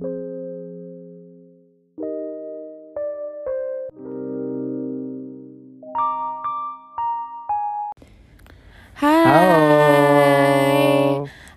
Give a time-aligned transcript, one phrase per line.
[0.00, 0.08] Hai.
[8.96, 9.60] Halo.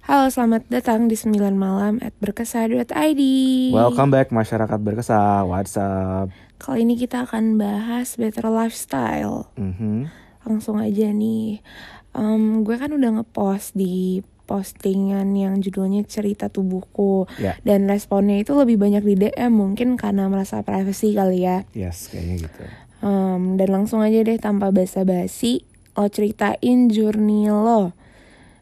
[0.03, 3.23] Halo, selamat datang di 9 malam at berkesah.id.
[3.71, 5.47] Welcome back masyarakat berkesah.
[5.47, 6.27] What's up?
[6.59, 9.55] Kali ini kita akan bahas better lifestyle.
[9.55, 10.11] Mhm.
[10.43, 11.63] Langsung aja nih.
[12.11, 17.55] Em, gue kan udah ngepost di postingan yang judulnya cerita tubuhku Ya.
[17.63, 21.63] dan responnya itu lebih banyak di DM mungkin karena merasa privacy kali ya.
[21.71, 22.63] Yes, kayaknya gitu.
[23.01, 27.91] Em, dan langsung aja deh tanpa basa-basi lo ceritain journey lo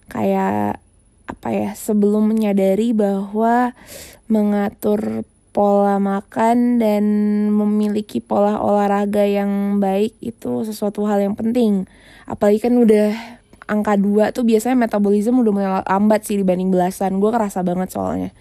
[0.08, 0.82] kayak
[1.24, 3.72] apa ya sebelum menyadari bahwa
[4.28, 7.04] mengatur pola makan dan
[7.52, 11.88] memiliki pola olahraga yang baik itu sesuatu hal yang penting
[12.24, 13.41] apalagi kan udah
[13.72, 18.32] angka 2 tuh biasanya metabolisme udah mulai lambat sih dibanding belasan gue kerasa banget soalnya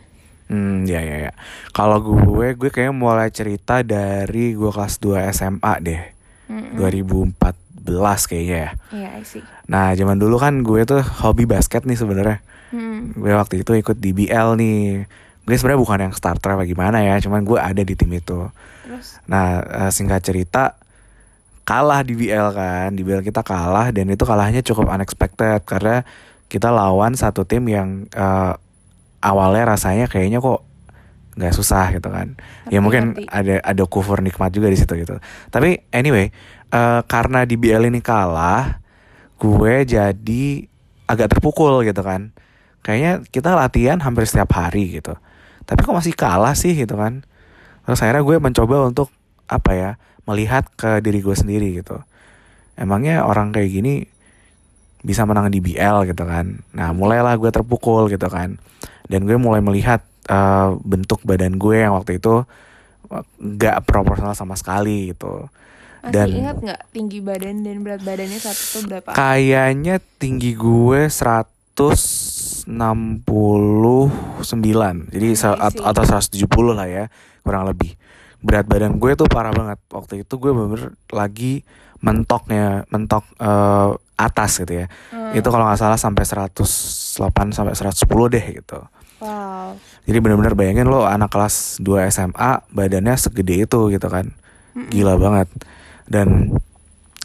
[0.51, 1.33] Hmm, ya ya ya.
[1.71, 6.03] Kalau gue, gue kayaknya mulai cerita dari gue kelas 2 SMA deh.
[6.51, 8.71] 2014 kayaknya ya.
[8.91, 12.43] Iya I see Nah, zaman dulu kan gue tuh hobi basket nih sebenarnya.
[12.75, 13.15] Hmm.
[13.15, 15.07] Gue waktu itu ikut DBL nih.
[15.47, 18.51] Gue sebenarnya bukan yang starter apa gimana ya, cuman gue ada di tim itu.
[18.83, 20.80] terus Nah, eh, singkat cerita
[21.71, 26.03] kalah di BL kan, di BL kita kalah dan itu kalahnya cukup unexpected karena
[26.51, 28.53] kita lawan satu tim yang eh,
[29.23, 30.67] awalnya rasanya kayaknya kok
[31.39, 32.35] nggak susah gitu kan.
[32.67, 35.23] ya Ngerti, mungkin ada ada kufur nikmat juga di situ gitu.
[35.55, 36.35] Tapi anyway,
[36.75, 38.83] eh, karena di BL ini kalah,
[39.39, 40.45] gue jadi
[41.07, 42.35] agak terpukul gitu kan.
[42.83, 45.15] Kayaknya kita latihan hampir setiap hari gitu.
[45.71, 47.23] Tapi kok masih kalah sih gitu kan.
[47.87, 49.15] Terus akhirnya gue mencoba untuk
[49.47, 49.91] apa ya
[50.31, 51.99] melihat ke diri gue sendiri gitu.
[52.79, 54.07] Emangnya orang kayak gini
[55.03, 56.63] bisa menang di BL gitu kan.
[56.71, 58.57] Nah mulailah gue terpukul gitu kan.
[59.11, 62.47] Dan gue mulai melihat eh, bentuk badan gue yang waktu itu
[63.11, 65.51] eh, nggak proporsional sama sekali gitu.
[66.01, 69.13] Masih Dan- ingat nggak tinggi badan dan berat badannya saat itu berapa?
[69.13, 72.65] Kayaknya tinggi gue 169
[75.13, 75.45] Jadi see.
[75.45, 77.05] atau 170 lah ya
[77.45, 77.97] Kurang lebih
[78.41, 81.61] Berat badan gue tuh parah banget Waktu itu gue bener lagi
[81.99, 85.33] mentoknya Mentok eh, atas gitu ya Hmm.
[85.33, 86.57] Itu kalau nggak salah sampai 108
[87.51, 88.79] sampai 110 deh gitu
[89.21, 89.77] Wow.
[90.03, 94.33] Jadi bener-bener bayangin lo anak kelas 2 SMA Badannya segede itu gitu kan
[94.89, 95.49] Gila banget
[96.05, 96.57] Dan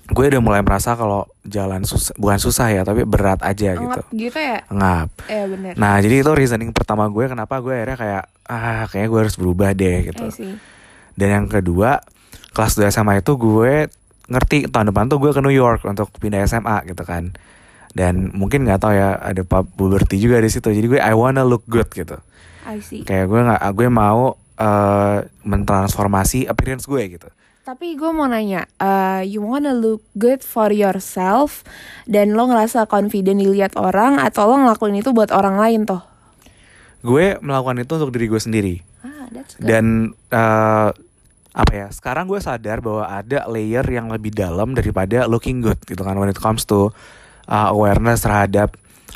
[0.05, 4.05] gue udah mulai merasa kalau jalan susah bukan susah ya tapi berat aja gitu Anget
[4.13, 4.61] gitu ya?
[4.67, 5.73] ngap Eh bener.
[5.73, 9.73] nah jadi itu reasoning pertama gue kenapa gue akhirnya kayak ah kayaknya gue harus berubah
[9.73, 10.53] deh gitu I see.
[11.15, 12.03] Dan yang kedua
[12.55, 13.87] kelas 2 SMA itu gue
[14.31, 17.35] ngerti tahun depan tuh gue ke New York untuk pindah SMA gitu kan.
[17.95, 20.67] Dan mungkin nggak tahu ya ada Pak Buberti juga di situ.
[20.67, 22.19] Jadi gue I wanna look good gitu.
[22.65, 23.05] I see.
[23.05, 27.29] kayak gue nggak gue mau eh, mentransformasi appearance gue gitu.
[27.65, 31.65] Tapi gue mau nanya, uh, you wanna look good for yourself
[32.05, 35.97] dan lo ngerasa confident dilihat orang atau lo ngelakuin itu buat orang lain tuh?
[37.05, 38.75] gue melakukan itu untuk diri gue sendiri
[39.05, 39.69] Ah, that's good.
[39.69, 39.85] dan
[40.33, 40.89] eh,
[41.55, 46.03] apa ya sekarang gue sadar bahwa ada layer yang lebih dalam daripada looking good gitu
[46.03, 46.91] kan when it comes to
[47.47, 48.75] uh, awareness terhadap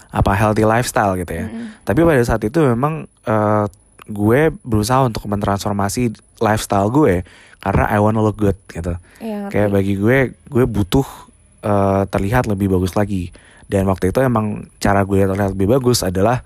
[0.10, 1.46] apa healthy lifestyle gitu ya
[1.84, 3.66] tapi pada saat itu memang eh,
[4.08, 7.22] gue berusaha untuk mentransformasi lifestyle gue
[7.60, 9.52] karena I wanna look good gitu ngerti.
[9.52, 10.18] kayak bagi gue
[10.48, 11.06] gue butuh
[11.62, 13.30] eh, terlihat lebih bagus lagi
[13.68, 16.42] dan waktu itu emang cara gue terlihat lebih bagus adalah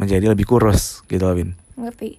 [0.00, 2.18] menjadi lebih kurus gitu Bin ngerti.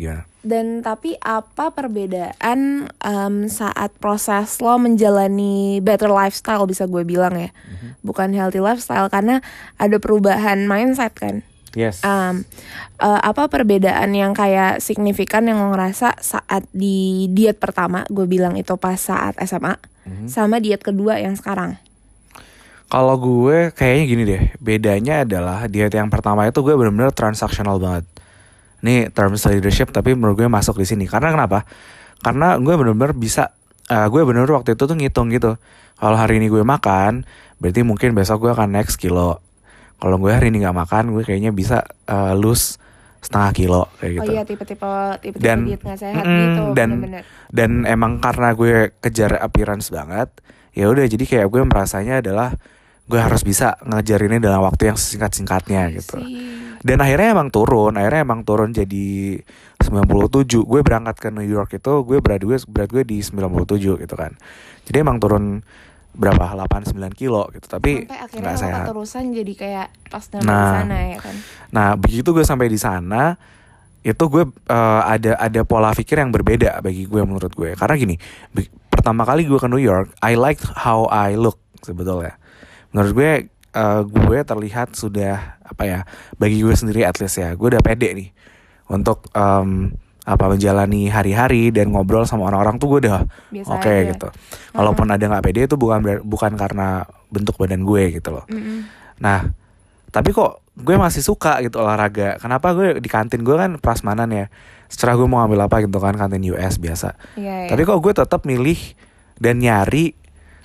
[0.00, 7.36] Gimana Dan tapi apa perbedaan em, saat proses lo menjalani better lifestyle bisa gue bilang
[7.36, 7.52] ya,
[8.00, 9.44] bukan healthy lifestyle karena
[9.76, 11.44] ada perubahan mindset kan.
[11.76, 12.00] yes.
[12.02, 12.48] Um,
[12.98, 18.08] eh, apa perbedaan yang kayak signifikan yang lo ngerasa saat di diet pertama?
[18.08, 19.76] Gue bilang itu pas saat SMA
[20.26, 21.78] sama diet kedua yang sekarang.
[22.90, 28.02] Kalau gue kayaknya gini deh, bedanya adalah diet yang pertama itu gue bener-bener transaksional banget.
[28.80, 31.04] Ini terms leadership tapi menurut gue masuk di sini.
[31.04, 31.64] Karena kenapa?
[32.20, 33.52] Karena gue bener-bener bisa,
[33.86, 35.56] eh, gue bener-bener waktu itu tuh ngitung gitu.
[35.96, 39.40] Kalau hari ini gue makan, berarti mungkin besok gue akan next kilo.
[39.96, 42.80] Kalau gue hari ini nggak makan, gue kayaknya bisa eh, lose
[43.20, 44.22] setengah kilo kayak gitu.
[44.24, 44.88] oh iya tipe-tipe
[45.20, 47.22] tipe-tipe Dan- diet nggak sehat Mm-mm, gitu dan- bener-bener
[47.52, 50.32] dan emang karena gue kejar appearance banget
[50.72, 52.56] ya udah jadi kayak gue merasanya adalah
[53.10, 56.22] gue harus bisa ngejar ini dalam waktu yang singkat singkatnya gitu.
[56.86, 59.42] dan akhirnya emang turun akhirnya emang turun jadi
[59.90, 64.14] 97 gue berangkat ke New York itu gue berat gue berat gue di 97 gitu
[64.14, 64.32] kan.
[64.86, 65.64] Jadi emang turun
[66.14, 66.52] berapa?
[66.54, 67.66] 8 9 kilo gitu.
[67.66, 68.86] Tapi nggak sehat.
[68.86, 70.84] Keterusan jadi kayak pas Nah.
[70.84, 71.34] sana ya kan?
[71.72, 73.34] Nah begitu gue sampai di sana
[74.00, 77.72] itu gue uh, ada ada pola pikir yang berbeda bagi gue menurut gue.
[77.74, 78.16] Karena gini
[78.92, 82.39] pertama kali gue ke New York I like how I look sebetulnya
[82.90, 83.30] menurut gue
[83.74, 86.00] uh, gue terlihat sudah apa ya
[86.36, 88.28] bagi gue sendiri at least ya gue udah pede nih
[88.90, 89.94] untuk um,
[90.26, 93.24] apa menjalani hari-hari dan ngobrol sama orang-orang tuh gue udah
[93.66, 94.10] oke aja.
[94.14, 94.28] gitu
[94.76, 99.00] walaupun ada nggak pede itu bukan bukan karena bentuk badan gue gitu loh Mm-mm.
[99.20, 99.52] Nah,
[100.10, 102.40] tapi kok gue masih suka gitu olahraga.
[102.40, 104.48] Kenapa gue di kantin gue kan prasmanan ya.
[104.90, 107.14] Setelah gue mau ngambil apa gitu kan kantin US biasa.
[107.36, 107.70] Iya, iya.
[107.70, 108.80] Tapi kok gue tetap milih
[109.38, 110.16] dan nyari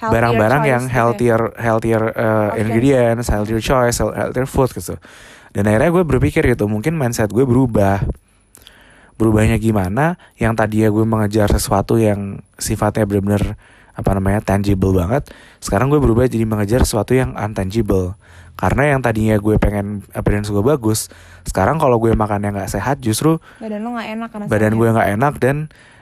[0.02, 0.96] barang-barang yang gitu ya.
[0.96, 2.60] healthier healthier uh, Options.
[2.62, 4.96] ingredients, healthier choice, healthier food gitu.
[5.56, 8.04] Dan akhirnya gue berpikir gitu, mungkin mindset gue berubah.
[9.16, 10.20] Berubahnya gimana?
[10.36, 13.56] Yang tadinya gue mengejar sesuatu yang sifatnya benar-benar
[13.96, 15.32] apa namanya tangible banget.
[15.64, 18.20] Sekarang gue berubah jadi mengejar sesuatu yang untangible.
[18.56, 21.12] Karena yang tadinya gue pengen appearance gue bagus,
[21.44, 25.10] sekarang kalau gue makan yang nggak sehat, justru badan lo nggak enak badan gue nggak
[25.20, 25.56] enak dan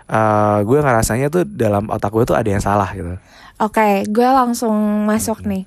[0.05, 3.17] uh, gue ngerasanya tuh dalam otak gue tuh ada yang salah gitu.
[3.61, 5.63] Oke, gue langsung masuk nih.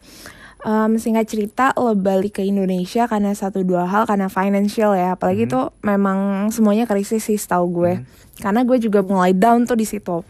[0.67, 5.15] Em, singkat cerita, lo balik ke Indonesia karena satu dua hal, karena financial ya.
[5.15, 5.51] Apalagi Mhm.
[5.51, 8.03] tuh memang semuanya krisis sih, tahu gue.
[8.37, 10.27] Karena gue juga mulai down tuh di situ.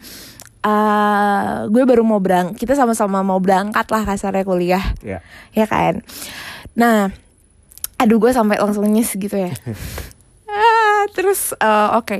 [0.61, 5.23] Eh, gue baru mau berang, kita sama-sama mau berangkat lah kasarnya kuliah, Ya.
[5.51, 6.05] ya kan.
[6.75, 7.09] Nah,
[7.97, 9.49] aduh gue sampai langsung nyes gitu ya.
[10.51, 12.17] ah, terus eh, oke,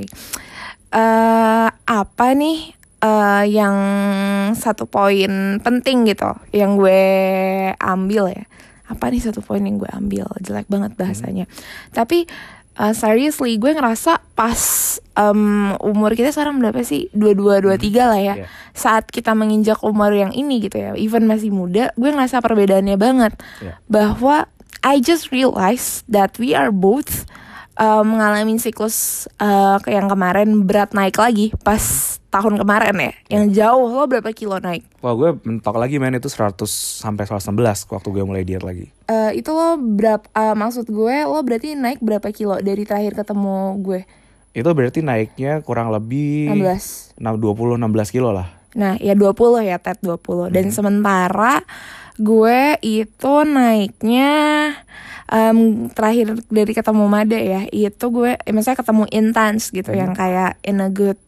[0.88, 3.76] Eh, apa nih eh, yang
[4.52, 7.00] satu poin penting gitu yang gue
[7.76, 8.44] ambil ya?
[8.88, 10.26] Apa nih satu poin yang gue ambil?
[10.40, 11.44] Jelek banget bahasanya.
[11.90, 12.24] Tapi
[12.74, 14.60] eh, seriously gue ngerasa pas
[15.14, 17.12] em, umur kita sekarang berapa sih?
[17.12, 18.34] dua dua dua tiga lah ya.
[18.40, 18.46] Iya.
[18.72, 23.34] Saat kita menginjak umur yang ini gitu ya, even masih muda, gue ngerasa perbedaannya banget
[23.60, 23.76] Iya.
[23.86, 24.46] bahwa
[24.78, 27.26] I just realized that we are both
[27.78, 31.80] uh, mengalami siklus uh, yang kemarin berat naik lagi pas
[32.28, 34.84] tahun kemarin ya, yang jauh lo berapa kilo naik?
[35.00, 36.60] Wah gue mentok lagi men itu 100
[37.00, 38.92] sampai 111 waktu gue mulai diet lagi.
[39.08, 40.26] Uh, itu lo berapa?
[40.36, 44.00] uh, maksud gue lo berarti naik berapa kilo dari terakhir ketemu gue?
[44.52, 48.58] Itu berarti naiknya kurang lebih 16 6, 20 16 kilo lah.
[48.76, 50.52] Nah, ya 20 ya, Ted 20.
[50.52, 51.64] Dan sementara
[52.18, 54.34] gue itu naiknya
[55.26, 60.58] em, terakhir dari ketemu Mada ya, itu gue eh, maksudnya ketemu intense gitu yang kayak
[60.62, 61.18] in a good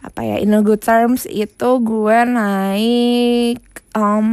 [0.00, 3.60] apa ya, in a good terms itu gue naik
[3.92, 4.28] em,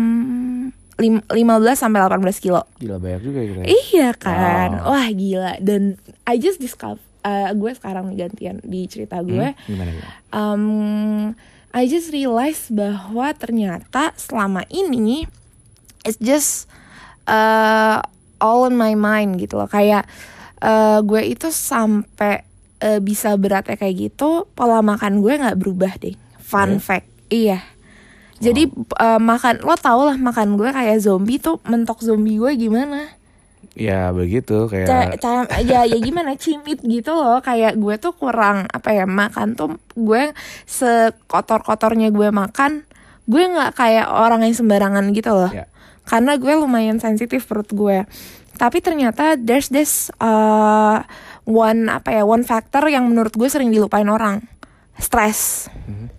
[0.95, 1.35] lim- 15
[1.75, 2.61] sampai 18 kilo.
[2.77, 3.59] Gila banyak juga gitu.
[3.59, 3.65] ya.
[3.67, 4.87] Iya kan, Wow.
[4.87, 5.53] wah gila.
[5.59, 10.13] Dan I just discover, eh, gue sekarang nih gantian di cerita gue Hmm, gimana gimana?
[10.31, 11.33] um,
[11.69, 15.27] I just realize bahwa ternyata selama ini
[16.07, 16.71] it's just
[17.27, 17.99] uh,
[18.39, 19.67] all in my mind gitu loh.
[19.67, 20.07] Kayak
[20.59, 22.47] uh, gue itu sampai
[22.79, 26.15] uh, bisa beratnya kayak gitu pola makan gue nggak berubah deh.
[26.39, 26.81] Fun Eh?
[26.81, 27.07] fact.
[27.27, 27.59] Iya.
[28.37, 33.09] Jadi uh, makan lo tau lah makan gue kayak zombie tuh mentok zombie gue gimana?
[33.73, 36.37] Ya begitu kayak ca- ya ya gimana?
[36.37, 37.41] Cimit gitu loh.
[37.41, 40.33] Kayak gue tuh kurang apa ya makan tuh gue
[40.65, 42.85] sekotor kotornya gue makan
[43.25, 45.49] gue nggak kayak orang yang sembarangan gitu loh.
[45.49, 45.65] Ya.
[46.07, 48.07] Karena gue lumayan sensitif perut gue.
[48.57, 51.05] Tapi ternyata there's this uh,
[51.45, 54.41] one apa ya one factor yang menurut gue sering dilupain orang.
[54.97, 56.09] Stres Mhm.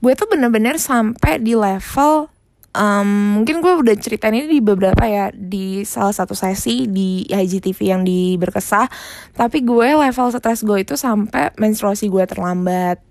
[0.00, 2.32] gue tuh bener-bener sampai di level
[2.74, 7.78] um, mungkin gue udah ceritain ini di beberapa ya di salah satu sesi di IGTV
[7.82, 8.86] yang di berkesah.
[9.34, 13.02] Tapi gue level stres gue itu sampai menstruasi gue terlambat.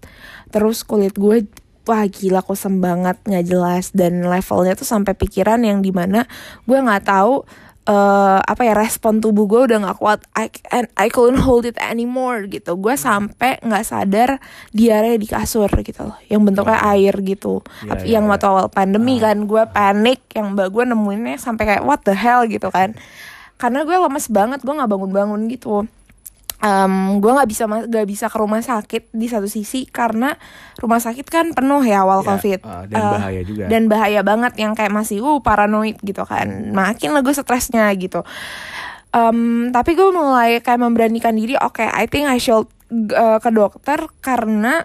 [0.50, 1.46] Terus kulit gue
[1.90, 3.90] wah gila kusem banget nggak jelas.
[3.90, 6.30] Dan levelnya tuh sampai pikiran yang di mana
[6.70, 7.42] gue nggak tahu
[7.90, 10.22] eh, apa ya respon tubuh gue udah nggak kuat.
[10.38, 12.78] I, and I couldn't hold it anymore gitu.
[12.78, 14.38] Gue sampai nggak sadar
[14.70, 16.18] diare di kasur gitu loh.
[16.30, 17.66] Yang bentuknya air gitu.
[17.90, 18.38] Ap- iya, yang iya.
[18.38, 22.46] waktu awal pandemi kan gue panik yang mbak gue nemuinnya sampai kayak what the hell?
[22.46, 22.94] gitu kan.
[23.58, 25.90] Karena gue lemes banget gue nggak bangun-bangun gitu
[26.60, 30.36] Em, gue nggak bisa nggak bisa ke rumah sakit di satu sisi karena
[30.76, 32.60] rumah sakit kan penuh ya awal Ya, covid.
[32.62, 33.64] uh, dan Eh, bahaya juga.
[33.66, 36.70] dan bahaya banget yang kayak masih uh paranoid gitu kan.
[36.70, 38.28] Makin lah gue stresnya gitu.
[39.10, 39.40] Em,
[39.70, 42.68] tapi gue mulai kayak memberanikan diri oke I think I should
[43.10, 44.84] uh, ke dokter karena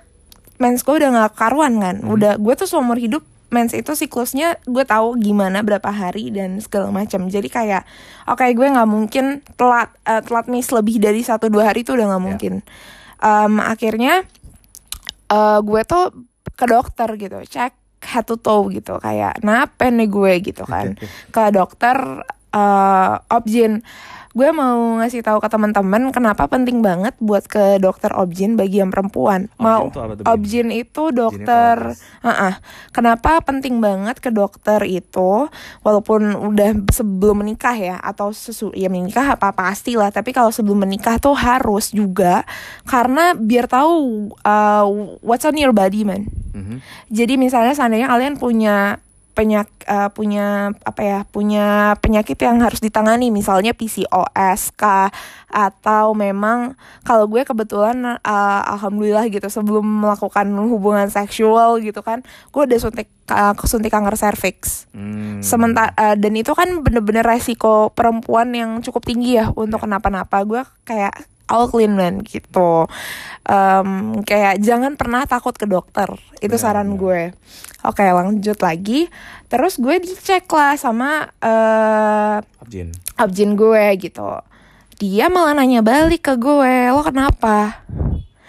[0.57, 2.01] mens gue udah nggak karuan kan.
[2.01, 6.91] Udah gue tuh seumur hidup mens itu siklusnya gue tahu gimana berapa hari dan segala
[6.91, 7.31] macam.
[7.31, 7.87] Jadi kayak
[8.27, 12.11] oke gue nggak mungkin telat eh, telat miss lebih dari satu dua hari itu udah
[12.11, 12.27] nggak Ya.
[12.27, 12.55] mungkin.
[13.17, 14.27] Em, akhirnya
[15.31, 16.11] eh gue tuh
[16.53, 17.73] ke dokter gitu cek
[18.05, 20.33] head to toe gitu kayak nape nih gue?
[20.45, 20.93] gitu kan.
[21.31, 21.97] ke dokter
[22.51, 23.81] eh obgyn
[24.35, 28.91] gue mau ngasih tahu ke teman-teman kenapa penting banget buat ke dokter objin bagi yang
[28.91, 29.47] perempuan.
[29.63, 30.35] mau apa tuh, Bin?
[30.35, 31.95] objin itu dokter,
[32.27, 32.55] uh
[32.91, 35.47] kenapa penting banget ke dokter itu
[35.87, 41.23] walaupun udah sebelum menikah ya atau sesu ya menikah apa pastilah tapi kalau sebelum menikah
[41.23, 42.43] tuh harus juga
[42.91, 44.85] karena biar tahu uh,
[45.23, 46.27] what's on your body man.
[46.55, 46.83] Mhm.
[47.11, 48.99] Jadi misalnya seandainya kalian punya
[49.35, 55.11] penyak uh, punya apa ya punya penyakit yang harus ditangani misalnya PCOS kah
[55.51, 62.23] atau memang kalau gue kebetulan uh, alhamdulillah gitu sebelum melakukan hubungan seksual gitu kan
[62.55, 65.43] gue udah suntik uh, suntik kanker serviks Hmm.
[65.43, 70.63] sementara uh, dan itu kan bener-bener resiko perempuan yang cukup tinggi ya untuk kenapa-napa gue
[70.87, 72.89] kayak all clean man gitu.
[73.45, 73.89] Em,
[74.25, 76.09] kayak jangan pernah takut ke dokter.
[76.41, 77.01] Itu Benar, saran benar.
[77.01, 77.21] gue.
[77.85, 79.13] Oke lanjut lagi.
[79.47, 82.89] Terus gue dicek lah sama eh Abjin.
[83.15, 84.25] abjin gue gitu.
[84.97, 87.85] Dia malah nanya balik ke gue lo kenapa?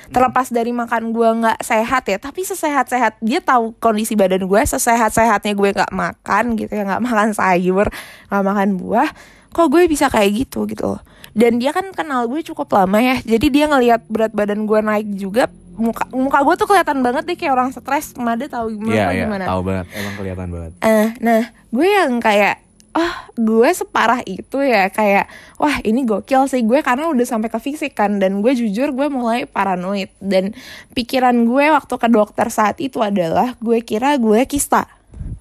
[0.06, 5.52] Terlepas dari makan gue nggak sehat ya tapi sesehat-sehat dia tahu kondisi badan gue sesehat-sehatnya
[5.52, 7.90] gue nggak makan gitu ya nggak makan sayur
[8.30, 9.10] nggak makan buah
[9.50, 11.02] kok gue bisa kayak gitu gitu loh
[11.36, 13.20] dan dia kan kenal gue cukup lama ya.
[13.20, 17.36] Jadi dia ngelihat berat badan gue naik juga muka muka gue tuh kelihatan banget deh
[17.36, 18.16] kayak orang stres.
[18.16, 19.44] Mada tahu gimana Iya, iya, gimana?
[19.52, 19.86] tahu banget.
[19.92, 20.72] Emang kelihatan banget.
[20.80, 21.44] Eh, nah,
[21.76, 22.64] gue yang kayak
[22.96, 24.88] oh gue separah itu ya.
[24.88, 25.28] Kayak
[25.60, 28.16] wah ini gokil sih gue karena udah sampai ke fisik kan.
[28.16, 30.16] Dan gue jujur gue mulai paranoid.
[30.24, 30.56] Dan
[30.96, 34.88] pikiran gue waktu ke dokter saat itu adalah gue kira gue kista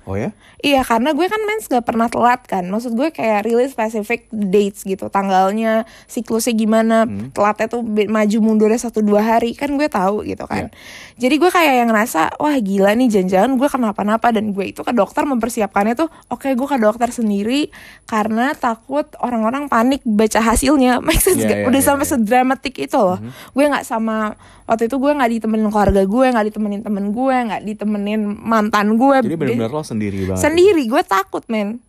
[0.04, 0.36] Oh ya?
[0.60, 2.64] Iya karena gue kan mens gak pernah telat kan.
[2.68, 5.08] Maksud gue kayak really specific dates gitu.
[5.08, 9.56] Tanggalnya, siklusnya gimana Telatnya tuh maju mundurnya satu dua hari.
[9.56, 10.68] Kan gue tahu gitu kan.
[11.16, 14.28] Jadi gue kayak yang ngerasa Wah gila nih jangan-jangan gue kenapa-napa.
[14.28, 17.72] Dan gue itu ke dokter mempersiapkannya tuh Oke gue ke dokter sendiri
[18.04, 21.00] Karena takut orang-orang panik baca hasilnya.
[21.00, 21.64] Make sense gak?
[21.64, 22.12] iya, Udah iya, sampai iya.
[22.12, 23.16] sedramatik itu loh.
[23.56, 27.62] Gue gak sama Waktu itu gue gak ditemenin keluarga gue Gak ditemenin temen gue Gak
[27.68, 30.42] ditemenin mantan gue Jadi benar-benar lo sendiri banget.
[30.44, 31.80] sendiri gue takut men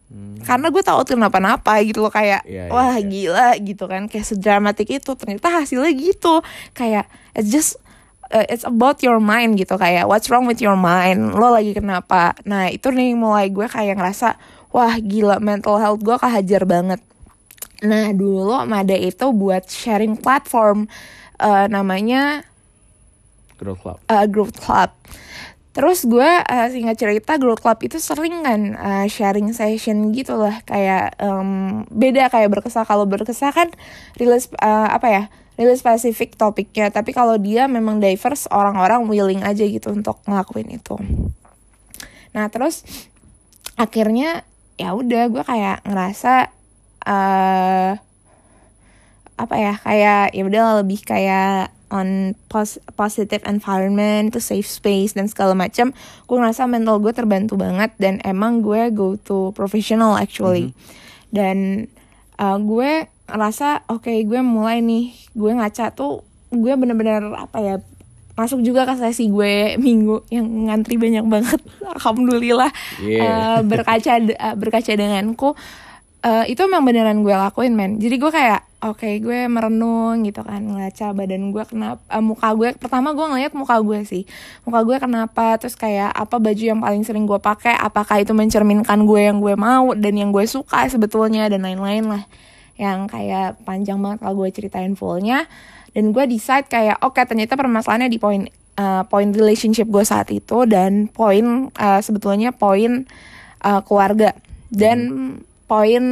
[0.47, 3.03] karena gue takut kenapa-napa gitu loh kayak Iya, iya, wah iya.
[3.03, 6.39] gila gitu kan kayak sedramatik itu ternyata hasilnya gitu
[6.71, 7.75] kayak it's just
[8.31, 12.37] uh, it's about your mind gitu kayak what's wrong with your mind lo lagi kenapa
[12.47, 14.39] nah itu nih mulai gue kayak ngerasa
[14.71, 17.01] wah gila mental health gue kehajar banget
[17.83, 20.87] nah dulu Mada itu buat sharing platform
[21.43, 22.47] uh, namanya
[23.55, 23.97] Growth Club.
[24.11, 24.91] uh, Growth Club.
[25.75, 30.63] Terus gue uh, singkat cerita Growth Club itu sering kan uh, sharing session gitu lah.
[30.63, 32.87] Kayak em, beda kayak berkesah.
[32.87, 33.67] Kalau berkesah kan
[34.15, 35.23] rilis uh, apa ya
[35.59, 36.95] rilis spesifik topiknya.
[36.95, 40.95] Tapi kalau dia memang diverse orang-orang willing aja gitu untuk ngelakuin itu.
[42.31, 42.87] Nah terus
[43.75, 44.47] akhirnya
[44.79, 46.55] ya udah gue kayak ngerasa
[47.03, 47.91] eh
[49.35, 55.31] apa ya kayak ya udah lebih kayak on pos positive environment to safe space dan
[55.31, 55.95] segala macam
[56.27, 60.75] gue ngerasa mental gue terbantu banget dan emang gue go to professional actually.
[61.31, 61.87] Dan
[62.35, 66.21] uh, gue ngerasa oke gue mulai nih gue ngaca tuh
[66.53, 67.75] gue bener-bener apa ya
[68.35, 71.59] masuk juga ke sesi gue minggu yang ngantri banyak banget
[71.95, 73.23] alhamdulillah Yeah.
[73.23, 75.55] Uh, berkaca uh, berkaca denganku
[76.25, 78.01] uh, itu emang beneran gue lakuin men.
[78.01, 82.69] Jadi gue kayak oke gue merenung gitu kan ngaca badan gue kenapa uh, muka gue.
[82.75, 84.23] Pertama gue ngeliat muka gue sih.
[84.65, 89.05] Muka gue kenapa terus kayak apa baju yang paling sering gue pakai apakah itu mencerminkan
[89.05, 92.23] gue yang gue mau dan yang gue suka sebetulnya dan lain-lain lah.
[92.75, 95.45] Yang kayak panjang banget kalau gue ceritain fullnya.
[95.95, 100.67] Dan gue decide kayak oke ternyata permasalahannya di poin uh, poin relationship gue saat itu
[100.67, 103.07] dan poin uh, sebetulnya poin
[103.63, 104.35] uh, keluarga.
[104.67, 104.99] Dan
[105.65, 106.03] poin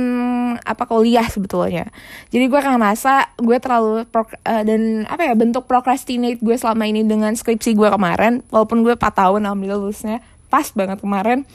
[0.57, 1.89] apa kuliah sebetulnya
[2.29, 6.83] jadi gue kan ngerasa gue terlalu prok- uh, dan apa ya bentuk procrastinate gue selama
[6.83, 10.17] ini dengan skripsi gue kemarin walaupun gue 4 tahun alhamdulillah lulusnya
[10.47, 11.45] pas banget kemarin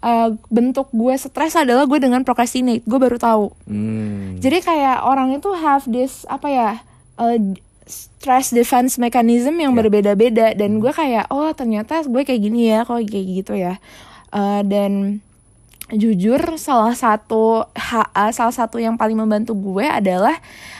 [0.00, 4.38] uh, bentuk gue stres adalah gue dengan procrastinate gue baru tahu Hmm.
[4.38, 6.70] jadi kayak orang itu have this apa ya
[7.16, 7.38] uh,
[7.84, 9.78] stress defense mechanism yang Ya.
[9.78, 13.78] berbeda-beda dan gue kayak oh ternyata gue kayak gini ya kok kayak gitu ya
[14.30, 15.22] Uh, dan
[15.92, 20.32] jujur salah satu ha- salah satu yang paling membantu gue adalah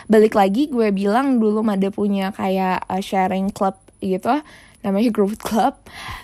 [0.08, 4.40] balik lagi gue bilang dulu Mada punya kayak uh, sharing club gitu
[4.80, 5.72] namanya Growth Club.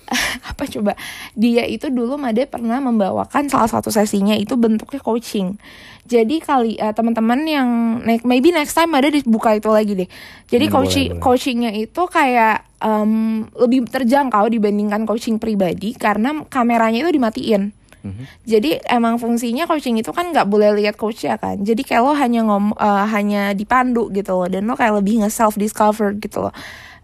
[0.53, 0.93] Apa coba?
[1.33, 5.57] Dia itu dulu Made pernah membawakan salah satu sesinya itu bentuknya coaching.
[6.05, 7.69] Jadi kali uh, teman-teman yang
[8.05, 10.09] ne- maybe next time Made dibuka itu lagi deh.
[10.45, 11.23] Jadi Hmm, coaching boleh, boleh.
[11.25, 13.13] coachingnya itu kayak em,
[13.57, 18.25] lebih terjangkau dibandingkan coaching pribadi karena kameranya itu dimatiin Mhm.
[18.49, 21.61] Jadi emang fungsinya coaching itu kan nggak boleh lihat coachnya kan.
[21.61, 25.31] Jadi kayak lo hanya ngom eh, hanya dipandu gitu loh dan lo kayak lebih nge
[25.33, 26.55] self discover gitu loh.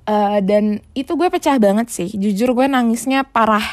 [0.07, 2.09] Eh, dan itu gue pecah banget sih.
[2.15, 3.65] Jujur gue nangisnya parah.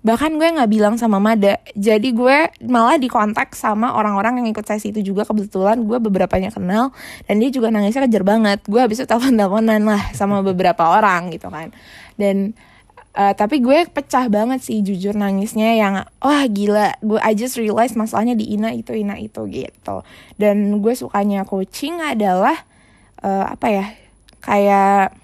[0.00, 1.60] Bahkan gue nggak bilang sama Mada.
[1.76, 6.96] Jadi gue malah dikontak sama orang-orang yang ikut sesi itu juga kebetulan gue beberapanya kenal
[7.28, 8.64] dan dia juga nangisnya kejar banget.
[8.64, 11.68] Gue habis itu telepon-teleponan lah sama beberapa orang gitu kan.
[12.16, 12.56] Dan
[13.10, 17.98] Uh, tapi gue pecah banget sih jujur nangisnya yang wah gila gue I just realize
[17.98, 20.06] masalahnya di Ina itu Ina itu gitu.
[20.38, 22.54] Dan gue sukanya coaching adalah
[23.18, 23.86] uh, apa ya
[24.40, 25.18] kayak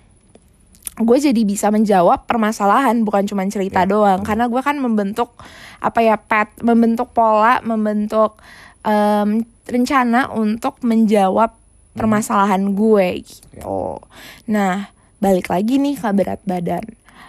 [0.99, 3.89] gue jadi bisa menjawab permasalahan bukan cuma cerita Ya.
[3.89, 4.27] doang.
[4.27, 5.39] Karena gue kan membentuk
[5.79, 8.41] apa ya pet membentuk pola membentuk
[8.83, 11.55] em, rencana untuk menjawab
[11.95, 14.03] permasalahan gue gitu.
[14.51, 14.91] Nah
[15.23, 16.83] balik lagi nih ke berat badan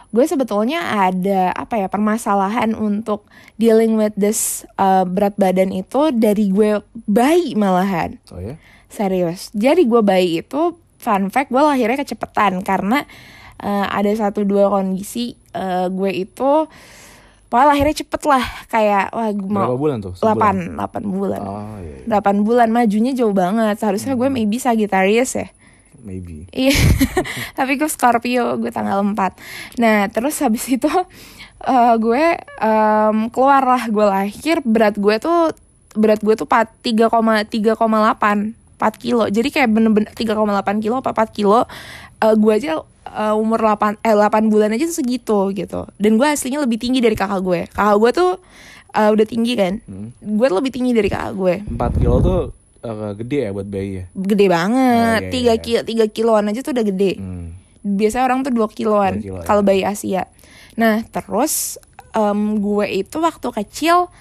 [0.07, 4.39] gue sebetulnya ada apa ya permasalahan untuk dealing with this
[4.75, 8.55] uh, berat badan itu dari gue bayi malahan Oh ya?
[8.87, 13.03] serius jadi gue bayi itu fun fact gue lahirnya kecepetan karena
[13.59, 16.51] uh, ada satu dua kondisi uh, gue itu
[17.47, 20.13] pokoknya lahirnya cepet lah kayak wah gue Berapa mau bulan tuh?
[20.15, 20.73] delapan Sebulan?
[20.73, 22.05] delapan bulan Oh iya, iya.
[22.05, 25.47] delapan bulan majunya jauh banget seharusnya gue maybe Sagittarius ya
[26.07, 26.47] maybe.
[26.55, 26.71] Iya,
[27.59, 30.87] tapi gue Scorpio, gue tanggal 4 Nah, terus habis itu
[31.67, 32.23] eh, gue
[32.63, 35.51] em, keluar lah, gue lahir berat gue tuh
[35.99, 39.25] berat gue tuh 4 3,3,8 4 kilo.
[39.27, 41.65] Jadi kayak bener-bener 3,8 kilo apa 4 kilo.
[42.23, 45.89] Eh, gue aja eh, umur 8 eh 8 bulan aja tuh segitu gitu.
[45.97, 47.65] Dan gue aslinya lebih tinggi dari kakak gue.
[47.73, 48.31] Kakak gue tuh
[48.93, 49.81] eh, udah tinggi kan.
[49.83, 50.13] Hmm.
[50.21, 51.55] Gue lebih tinggi dari kakak gue.
[51.65, 52.41] 4 kilo tuh
[52.79, 54.03] eh, gede ya buat bayi ya?
[54.13, 55.21] Gede banget.
[55.21, 55.61] Oh, iya, tiga iya.
[55.61, 57.47] kilo, tiga kiloan aja tuh udah gede Hmm.
[57.79, 59.67] biasanya orang tuh 2 kiloan Dua kilo, kalau ya.
[59.67, 60.23] bayi Asia.
[60.75, 61.79] Nah terus
[62.11, 64.11] em, gue itu waktu kecil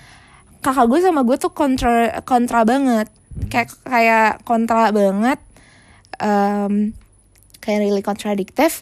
[0.59, 3.07] kakak gue sama gue tuh kontra kontra banget,
[3.47, 5.39] kayak kayak kontra banget,
[6.17, 6.95] em,
[7.59, 8.81] kayak really kontradiktif.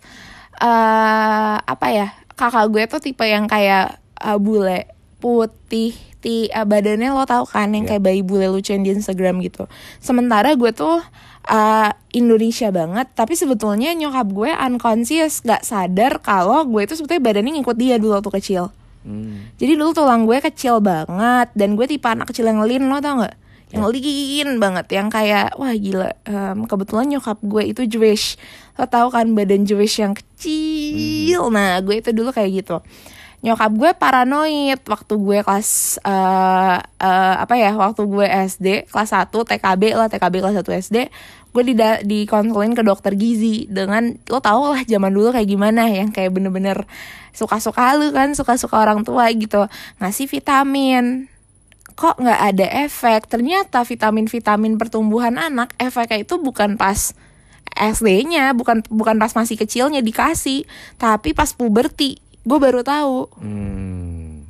[0.55, 4.87] eh apa ya kakak gue tuh tipe yang kayak eh, bule
[5.25, 7.97] putih ti eh, badannya lo tau kan yang Iya.
[7.97, 9.65] kayak bayi bule lucu yang di Instagram gitu.
[10.05, 11.01] Sementara gue tuh
[11.49, 17.53] uh, Indonesia banget, tapi sebetulnya nyokap gue unconscious gak sadar kalau gue itu sebetulnya badannya
[17.61, 18.65] ngikut dia dulu waktu kecil.
[19.05, 19.53] Hmm.
[19.61, 23.25] Jadi dulu tulang gue kecil banget dan gue tipe anak kecil yang lean lo tau
[23.25, 23.37] gak?
[23.75, 26.15] Yang lean banget, yang kayak wah gila.
[26.31, 28.39] em, kebetulan nyokap gue itu Jewish,
[28.79, 31.51] lo tau kan badan Jewish yang kecil.
[31.51, 32.77] Nah gue itu dulu kayak gitu.
[33.45, 34.81] Nyokap gue paranoid.
[34.89, 40.35] Waktu gue kelas eh eh, apa ya waktu gue SD kelas 1 TKB lah TKB
[40.41, 40.97] kelas 1 SD
[41.55, 46.11] gue di dikonsulin ke dokter gizi dengan lo tau lah zaman dulu kayak gimana yang
[46.11, 46.83] kayak bener-bener
[47.31, 49.69] suka-suka lu kan suka-suka orang tua gitu.
[50.01, 51.29] Ngasih vitamin.
[51.95, 53.31] Kok nggak ada efek?
[53.31, 57.15] Ternyata vitamin-vitamin pertumbuhan anak efeknya itu bukan pas
[57.75, 60.63] SD-nya bukan bukan pas masih kecilnya dikasih
[60.95, 64.45] tapi pas puberti gue baru tahu Hmm.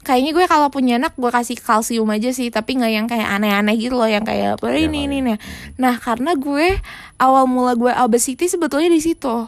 [0.00, 3.76] kayaknya gue kalau punya anak gue kasih kalsium aja sih tapi nggak yang kayak aneh-aneh
[3.76, 5.38] gitu loh yang kayak apa ini ini nih
[5.76, 6.78] nah karena gue
[7.16, 9.46] awal mula gue obesity sebetulnya di situ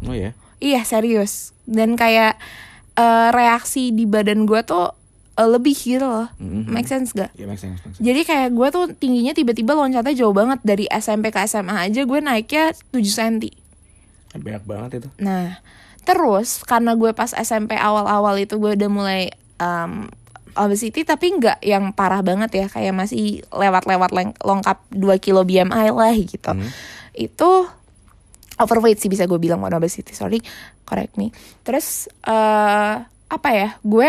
[0.00, 0.32] Oh ya?
[0.56, 2.38] iya serius dan kayak
[2.94, 4.88] eh, reaksi di badan gue tuh
[5.34, 6.66] eh, lebih gitu loh Mhm.
[6.66, 8.00] make sense gak Ya make sense, make sense.
[8.00, 12.18] jadi kayak gue tuh tingginya tiba-tiba loncatnya jauh banget dari SMP ke SMA aja gue
[12.18, 13.36] naiknya 7 cm
[14.34, 15.08] Banyak banget itu.
[15.18, 15.56] Nah,
[16.08, 19.28] terus karena gue pas SMP awal-awal itu gue udah mulai
[19.60, 20.08] um,
[20.56, 25.92] obesity tapi nggak yang parah banget ya kayak masih lewat-lewat leng- lengkap 2 kilo BMI
[25.92, 26.48] lah gitu.
[26.48, 26.68] Hmm.
[27.12, 27.68] Itu
[28.56, 30.40] overweight sih bisa gue bilang bukan obesity, sorry,
[30.88, 31.28] correct me.
[31.60, 32.96] Terus eh
[33.28, 33.76] apa ya?
[33.84, 34.08] Gue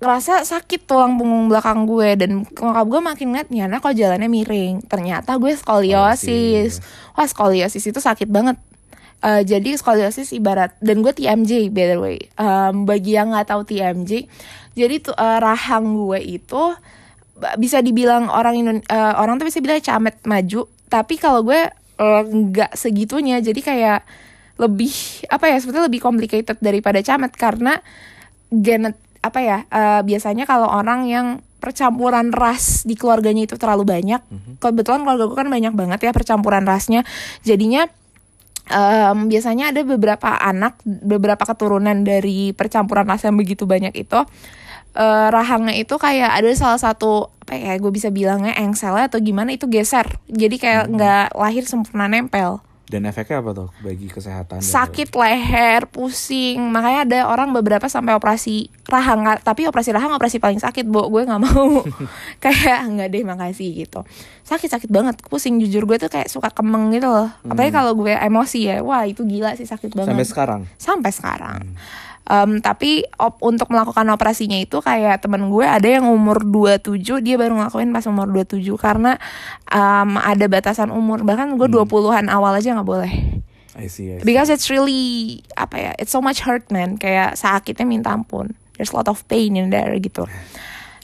[0.00, 4.32] ngerasa sakit tulang punggung belakang gue dan nyokap gue makin ngeliat nih anak kok jalannya
[4.32, 6.80] miring ternyata gue skoliosis
[7.12, 8.56] wah skoliosis itu sakit banget
[9.20, 12.18] Eh, jadi skoliosis ibarat dan gue TMJ by the way.
[12.40, 14.24] Em, bagi yang nggak tahu TMJ
[14.72, 16.62] jadi tuh eh, rahang gue itu
[17.60, 21.68] bisa dibilang orang Indon eh, orang tuh bisa bilang camet maju tapi kalau gue
[22.32, 23.44] nggak segitunya.
[23.44, 24.08] Jadi kayak
[24.56, 24.92] lebih
[25.28, 27.76] apa ya sebetulnya lebih complicated daripada camet karena
[28.48, 31.26] genet apa ya eh, biasanya kalau orang yang
[31.60, 34.24] percampuran ras di keluarganya itu terlalu banyak
[34.64, 37.04] kebetulan keluarga gue kan banyak banget ya percampuran rasnya.
[37.44, 37.84] Jadinya
[38.70, 44.18] em, biasanya ada beberapa anak beberapa keturunan dari percampuran ras yang begitu banyak itu
[44.94, 49.50] eh, rahangnya itu kayak ada salah satu apa ya gue bisa bilangnya engselnya atau gimana
[49.50, 50.06] itu geser.
[50.30, 54.58] Jadi kayak nggak lahir sempurna nempel Dan efeknya apa tuh bagi kesehatan?
[54.58, 56.58] dan- sakit leher, pusing.
[56.74, 61.06] Makanya ada orang beberapa sampai operasi rahang, tapi operasi rahang operasi paling sakit, Bu.
[61.06, 61.86] Gue nggak mau.
[62.42, 64.02] kayak nggak deh, makasih gitu.
[64.42, 67.30] Sakit-sakit banget, pusing jujur gue tuh kayak suka kemeng gitu loh.
[67.46, 68.76] Apalagi kalau gue emosi ya.
[68.82, 70.10] Wah, itu gila sih sakit banget.
[70.10, 70.60] Sampai sekarang.
[70.74, 71.58] Sampai sekarang.
[72.22, 77.34] Em, tapi op- untuk melakukan operasinya itu kayak temen gue ada yang umur 27 dia
[77.34, 79.18] baru ngelakuin pas umur 27 karena
[79.66, 81.22] em, ada batasan umur.
[81.22, 83.12] Bahkan gue 20-an awal aja nggak boleh.
[83.74, 84.26] I see, I see.
[84.26, 86.94] because it's really apa ya it's so much hurt man.
[86.94, 88.52] Kayak sakitnya minta ampun.
[88.76, 90.28] There's a lot of pain in there gitu.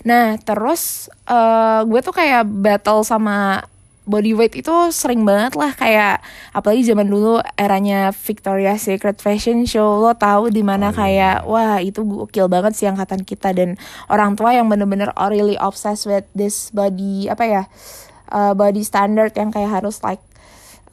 [0.04, 3.66] Nah terus eh, gue tuh kayak battle sama
[4.06, 6.22] body weight itu sering banget lah kayak
[6.54, 12.06] apalagi zaman dulu eranya Victoria's Secret Fashion Show lo tahu di mana kayak wah itu
[12.06, 13.74] gokil banget sih angkatan kita dan
[14.06, 17.62] orang tua yang bener-bener really obsessed with this body apa ya
[18.30, 20.22] uh, body standard yang kayak harus like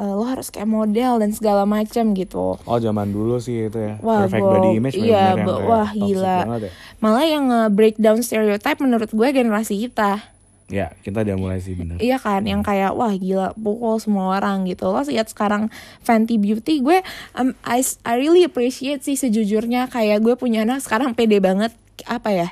[0.02, 2.58] uh, lo harus kayak model dan segala macam gitu.
[2.58, 3.94] Oh zaman dulu sih itu ya.
[4.02, 6.38] Wah, Perfect gua- body image iya, wah, gila.
[6.60, 6.70] ya.
[6.98, 7.46] Malah yang
[7.78, 10.33] breakdown stereotype menurut gue generasi kita.
[10.74, 12.02] Ya, kita udah mulai sih bener.
[12.02, 14.90] Iya kan, yang kayak wah gila pukul semua orang gitu.
[14.90, 15.70] Lo lihat sekarang
[16.02, 17.06] Fenty Beauty, gue
[17.38, 21.70] um, I, I really appreciate sih sejujurnya kayak gue punya anak sekarang pede banget
[22.10, 22.50] apa ya.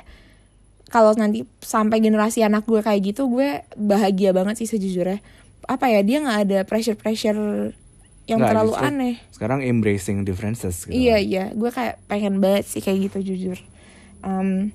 [0.86, 5.18] Kalau nanti sampai generasi anak gue kayak gitu, gue bahagia banget sih sejujurnya.
[5.66, 7.74] Apa ya, dia nggak ada pressure-pressure
[8.30, 9.14] yang Nggak, terlalu justru aneh.
[9.34, 10.94] Sekarang embracing differences gitu.
[10.94, 13.58] Iya iya, gue kayak pengen banget sih kayak gitu jujur.
[14.22, 14.70] Em,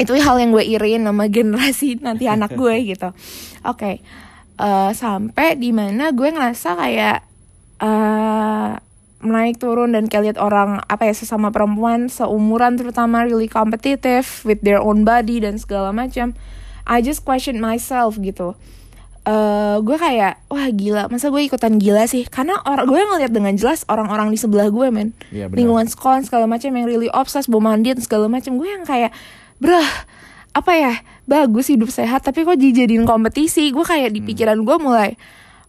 [0.00, 3.12] itu hal yang gue iriin sama generasi nanti anak gue gitu.
[3.62, 4.00] Oke,
[4.56, 7.18] Eh, sampai di mana gue ngerasa kayak
[7.80, 8.70] eh
[9.20, 14.60] naik turun dan kayak lihat orang apa ya sesama perempuan seumuran terutama really competitive with
[14.60, 16.36] their own body dan segala macam.
[16.84, 18.52] I just question myself gitu.
[19.20, 23.52] eh gue kayak wah gila masa gue ikutan gila sih karena orang gue ngeliat dengan
[23.52, 25.56] jelas orang-orang di sebelah gue men Iya, benar.
[25.56, 29.12] lingkungan sekolah segala macam yang really obsessed bau mandian segala macam gue yang kayak
[29.60, 30.08] brah
[30.50, 30.94] apa ya?
[31.30, 33.70] Bagus hidup sehat tapi kok dijadiin kompetisi?
[33.70, 34.16] Gue kayak Hmm.
[34.18, 35.14] di pikiran gue mulai